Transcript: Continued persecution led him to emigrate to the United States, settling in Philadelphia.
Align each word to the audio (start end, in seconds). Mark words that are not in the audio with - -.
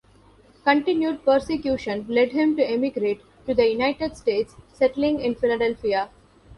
Continued 0.63 1.23
persecution 1.23 2.07
led 2.09 2.31
him 2.31 2.55
to 2.55 2.67
emigrate 2.67 3.21
to 3.45 3.53
the 3.53 3.69
United 3.69 4.17
States, 4.17 4.55
settling 4.73 5.19
in 5.19 5.35
Philadelphia. 5.35 6.09